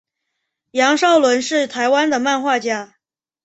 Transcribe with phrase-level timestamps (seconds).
[0.71, 2.95] 杨邵伦是台湾的漫画家。